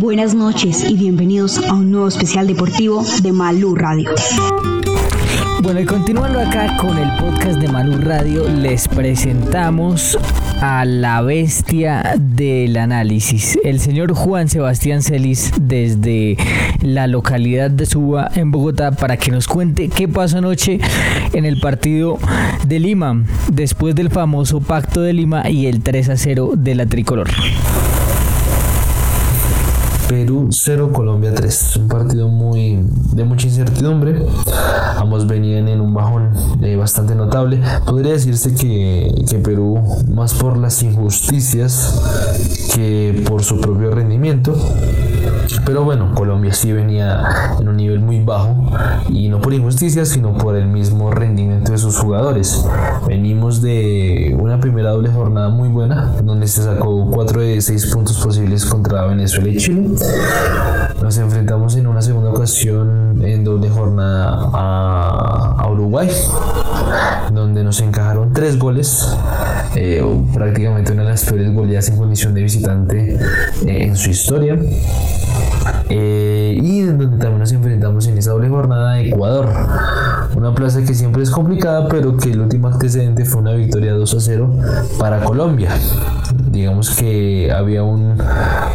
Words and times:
Buenas 0.00 0.34
noches 0.34 0.88
y 0.88 0.94
bienvenidos 0.94 1.58
a 1.68 1.74
un 1.74 1.90
nuevo 1.90 2.08
especial 2.08 2.46
deportivo 2.46 3.04
de 3.20 3.32
Malú 3.32 3.74
Radio. 3.74 4.08
Bueno, 5.62 5.78
y 5.78 5.84
continuando 5.84 6.40
acá 6.40 6.78
con 6.78 6.96
el 6.96 7.10
podcast 7.18 7.60
de 7.60 7.68
Malú 7.68 7.98
Radio, 7.98 8.48
les 8.48 8.88
presentamos 8.88 10.16
a 10.62 10.86
la 10.86 11.20
bestia 11.20 12.14
del 12.18 12.78
análisis, 12.78 13.58
el 13.62 13.78
señor 13.78 14.14
Juan 14.14 14.48
Sebastián 14.48 15.02
Celis, 15.02 15.52
desde 15.60 16.38
la 16.80 17.06
localidad 17.06 17.70
de 17.70 17.84
Suba, 17.84 18.30
en 18.34 18.50
Bogotá, 18.50 18.92
para 18.92 19.18
que 19.18 19.30
nos 19.30 19.46
cuente 19.46 19.90
qué 19.90 20.08
pasó 20.08 20.38
anoche 20.38 20.80
en 21.34 21.44
el 21.44 21.60
partido 21.60 22.18
de 22.66 22.80
Lima, 22.80 23.22
después 23.52 23.94
del 23.94 24.08
famoso 24.08 24.62
Pacto 24.62 25.02
de 25.02 25.12
Lima 25.12 25.50
y 25.50 25.66
el 25.66 25.82
3 25.82 26.08
a 26.08 26.16
0 26.16 26.52
de 26.56 26.74
la 26.74 26.86
tricolor. 26.86 27.28
Perú 30.10 30.48
0, 30.50 30.90
Colombia 30.92 31.32
3. 31.32 31.76
Un 31.76 31.86
partido 31.86 32.26
muy 32.26 32.80
de 33.12 33.22
mucha 33.22 33.46
incertidumbre. 33.46 34.26
Ambos 34.96 35.28
venían 35.28 35.68
en 35.68 35.80
un 35.80 35.94
bajón 35.94 36.30
eh, 36.62 36.74
bastante 36.74 37.14
notable. 37.14 37.60
Podría 37.86 38.14
decirse 38.14 38.52
que, 38.52 39.24
que, 39.30 39.38
Perú, 39.38 39.80
más 40.12 40.34
por 40.34 40.56
las 40.56 40.82
injusticias 40.82 42.02
que 42.74 43.22
por 43.28 43.44
su 43.44 43.60
propio 43.60 43.92
rendimiento. 43.92 44.52
Pero 45.64 45.84
bueno, 45.84 46.12
Colombia 46.14 46.52
sí 46.54 46.72
venía 46.72 47.54
en 47.60 47.68
un 47.68 47.76
nivel 47.76 48.00
muy 48.00 48.20
bajo 48.24 48.66
y 49.08 49.28
no 49.28 49.40
por 49.40 49.52
injusticias, 49.52 50.08
sino 50.08 50.36
por 50.36 50.56
el 50.56 50.66
mismo 50.66 51.12
rendimiento 51.12 51.70
de 51.70 51.78
sus 51.78 51.96
jugadores. 51.96 52.64
Venimos 53.06 53.62
de 53.62 54.36
una 54.40 54.58
primera 54.60 54.90
doble 54.90 55.10
jornada 55.10 55.50
muy 55.50 55.68
buena, 55.68 56.16
donde 56.24 56.48
se 56.48 56.62
sacó 56.62 57.08
4 57.10 57.40
de 57.42 57.60
6 57.60 57.86
puntos 57.86 58.18
posibles 58.18 58.64
contra 58.64 59.06
Venezuela 59.06 59.48
y 59.50 59.56
Chile 59.56 59.99
nos 61.02 61.18
enfrentamos 61.18 61.76
en 61.76 61.86
una 61.86 62.02
segunda 62.02 62.30
ocasión 62.30 63.20
en 63.22 63.44
doble 63.44 63.68
jornada 63.70 64.50
a, 64.52 65.68
Uruguay, 65.70 66.10
donde 67.32 67.64
nos 67.64 67.80
encajaron 67.80 68.32
tres 68.32 68.58
goles, 68.58 69.16
eh, 69.74 70.04
prácticamente 70.34 70.92
una 70.92 71.02
de 71.04 71.10
las 71.10 71.24
peores 71.24 71.52
goleadas 71.52 71.88
en 71.88 71.96
condición 71.96 72.34
de 72.34 72.42
visitante 72.42 73.14
eh, 73.66 73.84
en 73.84 73.96
su 73.96 74.10
historia. 74.10 74.58
Eh, 75.88 76.56
y 76.62 76.82
donde 76.82 77.06
también 77.06 77.40
nos 77.40 77.52
enfrentamos 77.52 78.06
en 78.06 78.16
esa 78.16 78.30
doble 78.30 78.48
jornada 78.48 78.92
a 78.92 79.00
Ecuador. 79.00 79.48
Una 80.36 80.54
plaza 80.54 80.82
que 80.82 80.94
siempre 80.94 81.22
es 81.22 81.30
complicada, 81.30 81.88
pero 81.88 82.16
que 82.16 82.30
el 82.30 82.40
último 82.40 82.68
antecedente 82.68 83.24
fue 83.24 83.40
una 83.40 83.54
victoria 83.54 83.94
2 83.94 84.14
a 84.14 84.20
0 84.20 84.54
para 84.98 85.24
Colombia. 85.24 85.70
Digamos 86.52 86.90
que 86.90 87.50
había 87.52 87.82
un, 87.82 88.16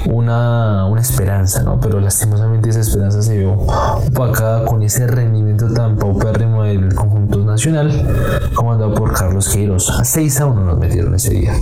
una, 0.07 0.85
una 0.85 1.01
esperanza, 1.01 1.63
¿no? 1.63 1.79
Pero 1.79 2.01
lastimosamente 2.01 2.69
esa 2.69 2.81
esperanza 2.81 3.21
se 3.21 3.37
vio 3.37 3.53
opacada 3.53 4.65
con 4.65 4.83
ese 4.83 5.07
rendimiento 5.07 5.73
tan 5.73 5.95
paupérrimo 5.95 6.63
del 6.63 6.93
conjunto 6.93 7.44
nacional, 7.55 7.89
comandado 8.53 8.93
por 8.93 9.13
Carlos 9.13 9.47
Queiroz. 9.47 9.89
A 9.89 10.03
6 10.03 10.41
a 10.41 10.45
1 10.47 10.65
nos 10.65 10.77
metieron 10.77 11.15
ese 11.15 11.31
día. 11.31 11.53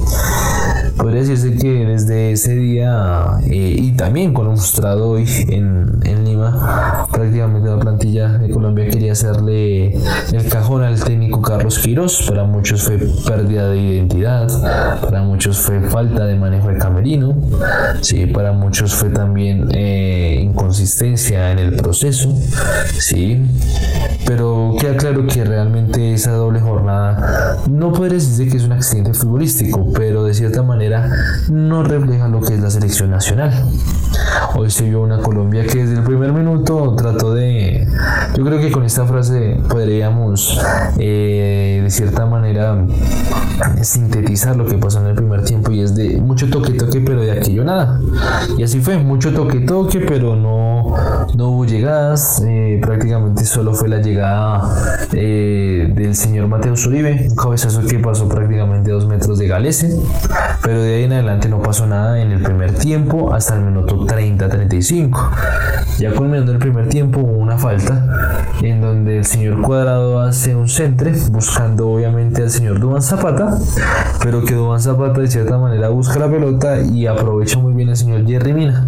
Podría 0.97 1.21
decirse 1.21 1.55
que 1.55 1.85
desde 1.85 2.31
ese 2.31 2.55
día 2.55 3.37
eh, 3.45 3.75
y 3.77 3.91
también 3.91 4.33
con 4.33 4.47
un 4.47 4.55
mostrado 4.55 5.11
hoy 5.11 5.27
en 5.49 6.25
Lima, 6.25 7.07
prácticamente 7.13 7.69
la 7.69 7.79
plantilla 7.79 8.27
de 8.39 8.49
Colombia 8.49 8.89
quería 8.89 9.13
hacerle 9.13 9.95
el 10.33 10.49
cajón 10.49 10.83
al 10.83 11.01
técnico 11.01 11.41
Carlos 11.41 11.79
Queiroz. 11.79 12.25
Para 12.27 12.43
muchos 12.43 12.83
fue 12.83 12.97
pérdida 13.25 13.69
de 13.69 13.77
identidad, 13.77 14.49
para 15.01 15.21
muchos 15.21 15.59
fue 15.59 15.79
falta 15.81 16.25
de 16.25 16.35
manejo 16.35 16.69
de 16.69 16.77
camerino, 16.77 17.35
sí, 18.01 18.25
para 18.25 18.51
muchos 18.51 18.93
fue 18.93 19.09
también 19.09 19.69
eh, 19.73 20.39
inconsistencia 20.41 21.51
en 21.51 21.59
el 21.59 21.75
proceso, 21.75 22.33
sí, 22.97 23.45
pero 24.25 24.75
queda 24.79 24.97
claro 24.97 25.25
que 25.27 25.45
realmente 25.45 26.13
esa 26.13 26.31
doble 26.31 26.59
jornada 26.59 27.57
no 27.69 27.93
puede 27.93 28.15
decirse 28.15 28.47
que 28.47 28.57
es 28.57 28.63
un 28.63 28.71
accidente 28.71 29.13
futbolístico, 29.13 29.93
pero 29.93 30.23
de 30.23 30.33
cierta 30.33 30.63
manera 30.63 31.09
no 31.49 31.83
refleja 31.83 32.27
lo 32.27 32.41
que 32.41 32.55
es 32.55 32.59
la 32.59 32.71
selección 32.71 33.11
nacional. 33.11 33.53
Hoy 34.55 34.69
se 34.69 34.83
vio 34.87 35.01
una 35.01 35.19
Colombia 35.19 35.65
que 35.65 35.79
desde 35.79 35.95
el 35.95 36.03
primer 36.03 36.31
minuto 36.31 36.95
trató 37.03 37.33
de, 37.33 37.85
yo 38.35 38.45
creo 38.45 38.59
que 38.59 38.71
con 38.71 38.83
esta 38.83 39.05
frase 39.05 39.59
podríamos 39.67 40.57
eh, 40.97 41.81
de 41.83 41.89
cierta 41.89 42.25
manera 42.25 42.77
sintetizar 43.81 44.55
lo 44.55 44.65
que 44.65 44.77
pasó 44.77 45.01
en 45.01 45.07
el 45.07 45.15
primer 45.15 45.43
tiempo 45.43 45.71
y 45.71 45.81
es 45.81 45.95
de 45.95 46.17
mucho 46.21 46.49
toque 46.49 46.71
toque 46.71 47.01
pero 47.01 47.21
de 47.21 47.31
aquello 47.33 47.65
nada. 47.65 47.99
Y 48.57 48.63
así 48.63 48.79
fue 48.79 48.97
mucho 48.97 49.33
toque 49.33 49.59
toque 49.59 49.99
pero 49.99 50.35
no 50.35 50.72
no 51.35 51.49
hubo 51.49 51.65
llegadas 51.65 52.41
eh, 52.45 52.79
prácticamente 52.81 53.45
solo 53.45 53.73
fue 53.73 53.89
la 53.89 53.99
llegada 53.99 55.07
eh, 55.13 55.91
del 55.93 56.15
señor 56.15 56.47
Mateo 56.47 56.73
Uribe 56.87 57.27
un 57.29 57.35
cabezazo 57.35 57.81
que 57.85 57.99
pasó 57.99 58.27
prácticamente 58.27 58.91
dos 58.91 59.05
metros 59.07 59.39
de 59.39 59.47
Galese 59.47 59.97
pero 60.61 60.81
de 60.81 60.95
ahí 60.95 61.03
en 61.03 61.13
adelante 61.13 61.49
no 61.49 61.61
pasó 61.61 61.87
nada 61.87 62.21
en 62.21 62.31
el 62.31 62.41
primer 62.41 62.73
tiempo 62.73 63.33
hasta 63.33 63.55
el 63.55 63.61
minuto 63.61 64.05
30-35 64.05 65.29
ya 65.99 66.11
culminando 66.11 66.51
el 66.51 66.59
primer 66.59 66.89
tiempo 66.89 67.19
hubo 67.21 67.37
una 67.37 67.57
falta 67.57 68.49
en 68.61 68.81
donde 68.81 69.19
el 69.19 69.25
señor 69.25 69.61
Cuadrado 69.61 70.21
hace 70.21 70.55
un 70.55 70.69
centre 70.69 71.13
buscando 71.31 71.89
obviamente 71.89 72.41
al 72.41 72.49
señor 72.49 72.79
Dubán 72.79 73.01
Zapata 73.01 73.57
pero 74.23 74.43
que 74.43 74.55
Dubán 74.55 74.81
Zapata 74.81 75.19
de 75.19 75.27
cierta 75.27 75.57
manera 75.57 75.89
busca 75.89 76.19
la 76.19 76.29
pelota 76.29 76.81
y 76.81 77.07
aprovecha 77.07 77.59
muy 77.59 77.73
bien 77.73 77.89
el 77.89 77.97
señor 77.97 78.25
Jerry 78.25 78.53
Mina 78.53 78.87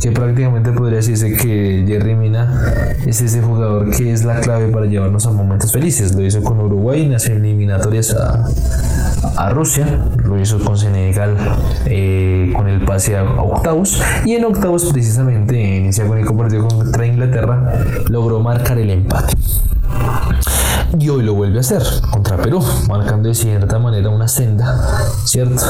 que 0.00 0.12
prácticamente 0.12 0.72
podría 0.72 0.96
decirse 0.96 1.25
que 1.32 1.84
Jerry 1.86 2.14
Mina 2.14 2.94
es 3.06 3.20
ese 3.20 3.40
jugador 3.42 3.90
que 3.90 4.12
es 4.12 4.24
la 4.24 4.40
clave 4.40 4.68
para 4.68 4.86
llevarnos 4.86 5.26
a 5.26 5.30
momentos 5.30 5.72
felices. 5.72 6.14
Lo 6.14 6.24
hizo 6.24 6.42
con 6.42 6.60
Uruguay 6.60 7.02
en 7.02 7.12
las 7.12 7.26
eliminatorias 7.26 8.14
a, 8.14 8.46
a 9.36 9.50
Rusia 9.50 9.86
lo 10.24 10.40
hizo 10.40 10.58
con 10.58 10.76
Senegal 10.76 11.36
eh, 11.86 12.52
con 12.54 12.68
el 12.68 12.84
pase 12.84 13.16
a 13.16 13.24
octavos 13.24 14.00
y 14.24 14.34
en 14.34 14.44
octavos 14.44 14.90
precisamente 14.92 15.78
en 15.78 15.86
ese 15.86 16.02
agónico 16.02 16.36
partido 16.36 16.66
contra 16.66 17.06
Inglaterra 17.06 17.84
logró 18.08 18.40
marcar 18.40 18.78
el 18.78 18.90
empate 18.90 19.34
y 20.98 21.08
hoy 21.08 21.22
lo 21.22 21.34
vuelve 21.34 21.58
a 21.58 21.60
hacer 21.60 21.82
contra 22.10 22.36
Perú, 22.36 22.62
marcando 22.88 23.28
de 23.28 23.34
cierta 23.34 23.78
manera 23.78 24.08
una 24.08 24.28
senda, 24.28 24.98
¿cierto? 25.24 25.62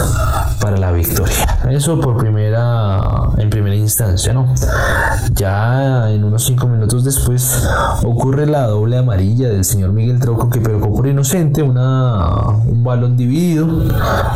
Para 0.61 0.77
la 0.77 0.93
victoria. 0.93 1.59
Eso 1.71 2.01
por 2.01 2.17
primera, 2.17 3.01
en 3.39 3.51
primera 3.51 3.75
instancia, 3.75 4.33
¿no? 4.33 4.55
Ya 5.33 6.11
en 6.11 6.25
unos 6.25 6.45
cinco 6.45 6.69
minutos 6.69 7.05
después 7.05 7.67
ocurre 8.03 8.47
la 8.47 8.67
doble 8.67 8.99
amarilla 8.99 9.49
del 9.49 9.65
señor 9.65 9.93
Miguel 9.93 10.21
Trauco 10.21 10.51
que 10.51 10.61
pero 10.61 10.81
por 10.81 11.07
inocente, 11.07 11.63
una, 11.63 12.49
un 12.67 12.85
balón 12.85 13.17
dividido, 13.17 13.67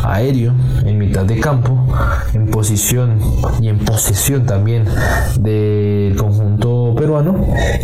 aéreo, 0.04 0.52
en 0.84 0.98
mitad 0.98 1.24
de 1.24 1.40
campo, 1.40 1.86
en 2.32 2.50
posición 2.50 3.18
y 3.60 3.68
en 3.68 3.78
posesión 3.78 4.46
también 4.46 4.84
del 5.40 6.16
conjunto 6.16 6.69
peruano, 7.00 7.34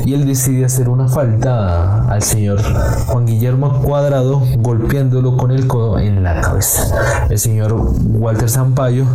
y 0.05 0.13
él 0.13 0.27
decide 0.27 0.67
hacer 0.67 0.91
una 0.91 1.09
falta 1.09 2.05
al 2.07 2.21
señor 2.23 2.61
Juan 3.07 3.25
Guillermo 3.25 3.81
Cuadrado 3.81 4.43
golpeándolo 4.59 5.39
con 5.39 5.53
el 5.53 5.67
codo 5.67 5.99
en 5.99 6.23
la 6.23 6.43
cabeza. 6.43 7.27
El 7.31 7.39
señor 7.39 7.73
Walter 7.73 8.51
Sampaio 8.51 9.07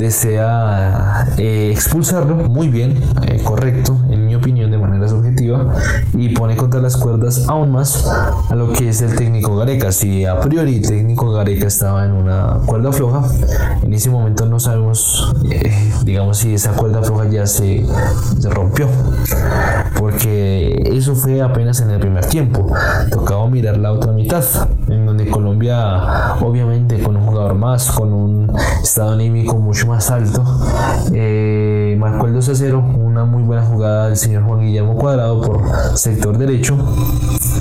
desea 0.00 1.28
eh, 1.38 1.70
expulsarlo, 1.72 2.34
muy 2.34 2.66
bien, 2.66 3.00
eh, 3.28 3.40
correcto, 3.44 3.96
opinión, 4.46 4.70
de 4.70 4.78
manera 4.78 5.08
subjetiva, 5.08 5.74
y 6.16 6.28
pone 6.28 6.54
contra 6.54 6.80
las 6.80 6.96
cuerdas 6.96 7.48
aún 7.48 7.72
más 7.72 8.06
a 8.06 8.54
lo 8.54 8.72
que 8.72 8.90
es 8.90 9.02
el 9.02 9.16
técnico 9.16 9.56
Gareca. 9.56 9.90
Si 9.90 10.24
a 10.24 10.40
priori 10.40 10.76
el 10.76 10.86
técnico 10.86 11.32
Gareca 11.32 11.66
estaba 11.66 12.04
en 12.04 12.12
una 12.12 12.60
cuerda 12.64 12.92
floja, 12.92 13.24
en 13.82 13.92
ese 13.92 14.08
momento 14.08 14.46
no 14.46 14.60
sabemos, 14.60 15.34
eh, 15.50 15.92
digamos, 16.04 16.38
si 16.38 16.54
esa 16.54 16.74
cuerda 16.74 17.02
floja 17.02 17.28
ya 17.28 17.44
se, 17.44 17.84
se 18.38 18.48
rompió, 18.48 18.86
porque 19.98 20.92
eso 20.92 21.16
fue 21.16 21.42
apenas 21.42 21.80
en 21.80 21.90
el 21.90 21.98
primer 21.98 22.24
tiempo 22.26 22.72
tocaba 23.10 23.48
mirar 23.50 23.78
la 23.78 23.90
otra 23.92 24.12
mitad, 24.12 24.44
en 24.86 25.06
donde 25.06 25.28
Colombia, 25.28 26.36
obviamente 26.40 27.02
con 27.02 27.16
un 27.16 27.26
jugador 27.26 27.54
más, 27.54 27.90
con 27.90 28.12
un 28.12 28.56
estado 28.80 29.12
anímico 29.12 29.56
mucho 29.58 29.88
más 29.88 30.08
alto, 30.12 30.44
eh, 31.12 31.85
marcó 31.96 32.26
el 32.26 32.34
2 32.34 32.48
a 32.48 32.54
0, 32.54 32.84
una 32.98 33.24
muy 33.24 33.42
buena 33.42 33.62
jugada 33.62 34.08
del 34.08 34.16
señor 34.16 34.44
Juan 34.44 34.60
Guillermo 34.60 34.96
Cuadrado 34.96 35.40
por 35.40 35.62
sector 35.96 36.36
derecho 36.38 36.76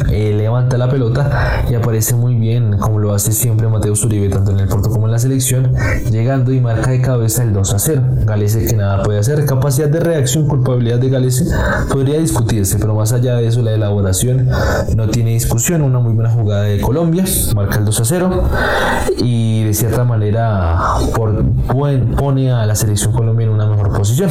eh, 0.10 0.34
levanta 0.36 0.78
la 0.78 0.90
pelota 0.90 1.64
y 1.70 1.76
aparece 1.76 2.16
muy 2.16 2.36
bien, 2.36 2.78
como 2.78 3.00
lo 3.00 3.14
hace 3.14 3.32
siempre 3.32 3.68
Mateo 3.68 3.94
Uribe, 3.94 4.30
tanto 4.30 4.52
en 4.52 4.60
el 4.60 4.68
Porto 4.68 4.90
como 4.90 5.08
en 5.08 5.12
la 5.12 5.20
selección, 5.20 5.74
llegando 6.12 6.52
y 6.52 6.60
marca 6.60 6.92
de 6.92 7.02
cabeza 7.02 7.44
el 7.44 7.54
2 7.54 7.74
a 7.74 7.80
0. 7.80 8.02
Galese 8.26 8.66
que 8.66 8.76
nada 8.76 9.04
puede 9.04 9.20
hacer, 9.20 9.46
capacidad 9.46 9.90
de 9.90 10.00
reacción, 10.00 10.48
culpabilidad 10.48 11.00
de 11.00 11.10
Galese 11.10 11.46
podría 11.92 12.20
discutirse, 12.20 12.78
pero 12.80 12.96
más 12.96 13.14
allá 13.14 13.36
de 13.36 13.48
eso, 13.48 13.62
la 13.62 13.72
elaboración 13.72 14.50
no 14.96 15.10
tiene 15.10 15.32
discusión. 15.32 15.82
Una 15.82 16.00
muy 16.00 16.14
buena 16.14 16.30
jugada 16.30 16.64
de 16.64 16.80
Colombia, 16.82 17.26
marca 17.56 17.78
el 17.78 17.86
2 17.86 18.00
a 18.00 18.06
0 18.06 18.44
y 19.18 19.64
de 19.64 19.74
cierta 19.74 20.04
manera 20.04 20.80
pone 22.18 22.52
a 22.52 22.66
la 22.66 22.76
selección 22.76 23.14
colombiana 23.14 23.52
en 23.52 23.56
una 23.56 23.68
mejor 23.68 23.92
posición. 23.92 24.25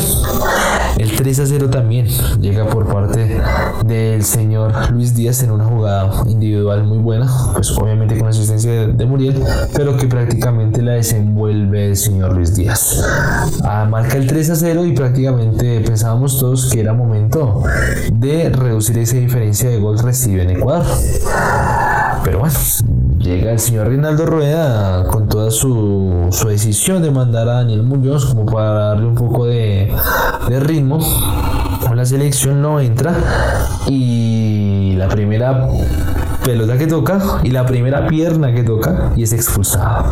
El 0.96 1.16
3 1.16 1.40
a 1.40 1.46
0 1.46 1.70
también 1.70 2.06
llega 2.40 2.66
por 2.66 2.86
parte 2.86 3.40
del 3.84 4.24
señor 4.24 4.90
Luis 4.90 5.14
Díaz 5.14 5.42
en 5.42 5.50
una 5.50 5.64
jugada 5.64 6.24
individual 6.26 6.84
muy 6.84 6.98
buena, 6.98 7.30
pues 7.52 7.70
obviamente 7.72 8.18
con 8.18 8.28
asistencia 8.28 8.86
de, 8.88 9.06
Muriel, 9.06 9.42
pero 9.74 9.96
que 9.96 10.06
prácticamente 10.06 10.82
la 10.82 10.92
desenvuelve 10.92 11.88
el 11.88 11.96
señor 11.96 12.34
Luis 12.34 12.54
Díaz. 12.54 13.04
Ah, 13.62 13.86
marca 13.88 14.16
el 14.16 14.26
3 14.26 14.50
a 14.50 14.56
0 14.56 14.84
y 14.86 14.92
prácticamente 14.92 15.80
pensábamos 15.80 16.38
todos 16.38 16.70
que 16.70 16.80
era 16.80 16.92
momento 16.92 17.62
de 18.12 18.48
reducir 18.50 18.98
esa 18.98 19.16
diferencia 19.16 19.68
de 19.70 19.78
gol 19.78 19.98
recibe 19.98 20.42
en 20.42 20.50
Ecuador. 20.50 20.86
Pero 22.24 22.40
bueno, 22.40 22.54
llega 23.24 23.52
el 23.52 23.58
señor 23.58 23.88
Rinaldo 23.88 24.26
Rueda 24.26 25.04
con 25.06 25.28
toda 25.28 25.50
su, 25.50 26.28
decisión 26.46 27.02
de 27.02 27.10
mandar 27.10 27.48
a 27.48 27.54
Daniel 27.54 27.82
Muñoz 27.82 28.26
como 28.26 28.44
para 28.44 28.72
darle 28.72 29.06
un 29.06 29.14
poco 29.14 29.46
de, 29.46 29.90
de 30.48 30.60
ritmo. 30.60 30.98
La 31.94 32.04
selección 32.04 32.60
no 32.60 32.80
entra 32.80 33.14
y 33.86 34.94
la 34.96 35.08
primera 35.08 35.68
pelota 36.44 36.76
que 36.76 36.86
toca 36.86 37.40
y 37.42 37.50
la 37.50 37.64
primera 37.64 38.06
pierna 38.06 38.52
que 38.52 38.62
toca 38.62 39.12
y 39.16 39.22
es 39.22 39.32
expulsado. 39.32 40.04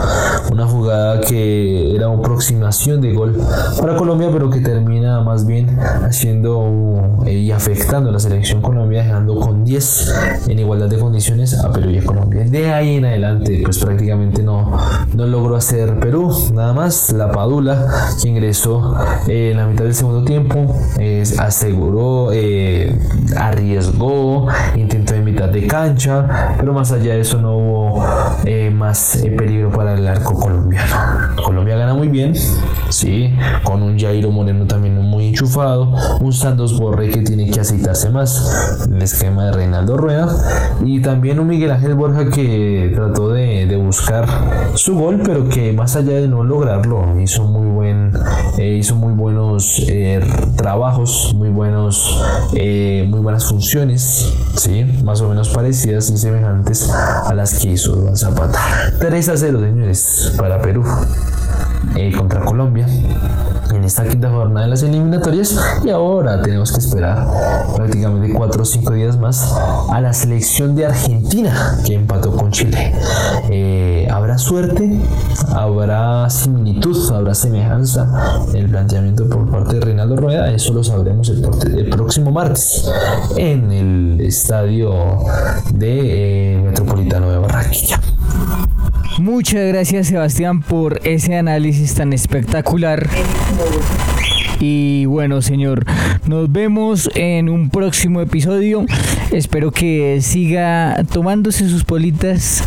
Una 0.50 0.66
jugada 0.66 1.20
que 1.20 1.94
era 1.94 2.08
una 2.08 2.20
aproximación 2.20 3.00
de 3.00 3.12
gol 3.12 3.38
para 3.78 3.96
Colombia, 3.96 4.30
pero 4.32 4.48
que 4.48 4.60
termina 4.60 5.20
más 5.20 5.46
bien 5.46 5.78
haciendo 5.78 7.22
eh, 7.26 7.34
y 7.34 7.50
afectando 7.50 8.08
a 8.08 8.12
la 8.12 8.18
selección 8.18 8.62
Colombia, 8.62 9.02
dejando 9.02 9.38
con 9.38 9.64
10 9.64 10.14
en 10.48 10.58
igualdad 10.58 10.88
de 10.88 10.98
condiciones 10.98 11.62
a 11.62 11.70
Perú 11.70 11.90
y 11.90 11.98
a 11.98 12.04
Colombia. 12.04 12.44
De 12.44 12.72
ahí 12.72 12.96
en 12.96 13.04
adelante, 13.04 13.60
pues 13.64 13.78
prácticamente 13.78 14.42
no, 14.42 14.78
no 15.14 15.26
logró 15.26 15.56
hacer 15.56 16.00
Perú, 16.00 16.34
nada 16.54 16.72
más 16.72 17.12
la 17.12 17.30
Padula 17.30 17.86
que 18.20 18.28
ingresó 18.28 18.96
eh, 19.28 19.50
en 19.50 19.58
la 19.58 19.66
mitad 19.66 19.84
del 19.84 19.94
segundo 19.94 20.24
tiempo, 20.24 20.74
aseguró, 21.72 22.30
eh, 22.34 22.94
arriesgó, 23.36 24.46
intentó 24.76 25.11
en 25.11 25.11
de 25.32 25.66
cancha 25.66 26.52
pero 26.58 26.72
más 26.72 26.92
allá 26.92 27.14
de 27.14 27.20
eso 27.20 27.40
no 27.40 27.56
hubo 27.56 28.04
eh, 28.44 28.70
más 28.70 29.16
eh, 29.16 29.30
peligro 29.30 29.70
para 29.70 29.94
el 29.94 30.06
arco 30.06 30.34
colombiano. 30.34 30.94
Colombia 31.44 31.76
gana 31.76 31.94
muy 31.94 32.08
bien, 32.08 32.34
sí, 32.90 33.34
con 33.64 33.82
un 33.82 33.98
Jairo 33.98 34.30
Moreno 34.30 34.66
también 34.66 35.00
muy 35.00 35.28
enchufado, 35.28 35.92
un 36.20 36.32
Santos 36.32 36.78
Borre 36.78 37.10
que 37.10 37.22
tiene 37.22 37.50
que 37.50 37.60
aceitarse 37.60 38.10
más, 38.10 38.86
el 38.90 39.00
esquema 39.02 39.46
de 39.46 39.52
Reinaldo 39.52 39.96
Rueda, 39.96 40.28
y 40.84 41.00
también 41.00 41.40
un 41.40 41.48
Miguel 41.48 41.70
Ángel 41.70 41.94
Borja 41.94 42.30
que 42.30 42.92
trató 42.94 43.30
de, 43.30 43.72
buscar 43.82 44.26
su 44.74 44.96
gol, 44.96 45.22
pero 45.24 45.48
que 45.48 45.72
más 45.72 45.96
allá 45.96 46.12
de 46.12 46.28
no 46.28 46.44
lograrlo, 46.44 47.20
hizo 47.20 47.44
muy 47.44 47.66
buen, 47.66 48.12
eh, 48.58 48.76
hizo 48.78 48.94
muy 48.94 49.12
buenos 49.14 49.84
trabajos, 50.56 51.34
muy 51.34 51.48
buenos, 51.48 52.22
muy 52.52 53.20
buenas 53.20 53.46
funciones, 53.46 54.32
sí, 54.56 54.84
más 55.02 55.21
o 55.22 55.28
menos 55.28 55.48
parecidas 55.50 56.06
semejantes 56.06 56.90
a 56.90 57.32
las 57.34 57.58
que 57.58 57.72
hizo 57.72 58.14
Zapata. 58.16 58.58
3 58.98 59.28
a 59.28 59.36
0, 59.36 59.60
señores, 59.60 60.32
para 60.36 60.60
Perú 60.60 60.84
eh, 61.96 62.12
contra 62.16 62.40
Colombia 62.40 62.86
en 63.82 63.86
esta 63.86 64.04
quinta 64.04 64.30
jornada 64.30 64.66
de 64.66 64.70
las 64.70 64.82
eliminatorias 64.84 65.58
y 65.84 65.90
ahora 65.90 66.40
tenemos 66.40 66.70
que 66.70 66.78
esperar 66.78 67.26
prácticamente 67.74 68.32
4 68.32 68.62
o 68.62 68.64
5 68.64 68.92
días 68.92 69.18
más 69.18 69.56
a 69.90 70.00
la 70.00 70.12
selección 70.12 70.76
de 70.76 70.86
Argentina 70.86 71.80
que 71.84 71.94
empató 71.94 72.30
con 72.36 72.52
Chile. 72.52 72.94
Eh, 73.50 74.06
¿Habrá 74.08 74.38
suerte? 74.38 75.00
¿Habrá 75.48 76.30
similitud? 76.30 77.12
¿Habrá 77.12 77.34
semejanza 77.34 78.44
en 78.50 78.56
el 78.56 78.68
planteamiento 78.68 79.28
por 79.28 79.50
parte 79.50 79.74
de 79.74 79.80
Reinaldo 79.80 80.14
Rueda? 80.14 80.52
Eso 80.52 80.72
lo 80.72 80.84
sabremos 80.84 81.28
el, 81.30 81.90
próximo 81.90 82.30
martes 82.30 82.88
en 83.36 83.72
el 83.72 84.20
estadio 84.20 84.94
de 85.74 86.54
eh, 86.54 86.62
Metropolitano 86.62 87.32
de 87.32 87.38
Barranquilla. 87.38 88.00
Muchas 89.18 89.68
gracias 89.68 90.08
Sebastián 90.08 90.62
por 90.62 91.00
ese 91.04 91.36
análisis 91.36 91.94
tan 91.94 92.12
espectacular. 92.12 93.08
Y 94.58 95.06
bueno, 95.06 95.42
señor, 95.42 95.84
nos 96.26 96.50
vemos 96.50 97.10
en 97.14 97.48
un 97.48 97.68
próximo 97.68 98.20
episodio. 98.20 98.86
Espero 99.32 99.72
que 99.72 100.20
siga 100.22 101.04
tomándose 101.12 101.68
sus 101.68 101.84
politas. 101.84 102.62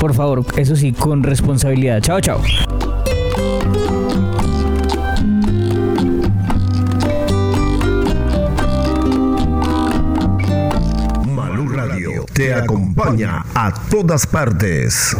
Por 0.00 0.14
favor, 0.14 0.44
eso 0.56 0.76
sí, 0.76 0.92
con 0.92 1.22
responsabilidad. 1.22 2.00
Chao, 2.00 2.20
chao. 2.20 2.40
Malú 11.26 11.68
Radio 11.68 12.24
te 12.32 12.54
acompaña 12.54 13.44
a 13.54 13.72
todas 13.90 14.26
partes. 14.26 15.16